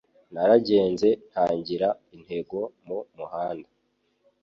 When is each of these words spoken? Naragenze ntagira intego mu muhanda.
Naragenze 0.33 1.09
ntagira 1.31 1.89
intego 2.15 2.57
mu 2.85 2.97
muhanda. 3.15 3.69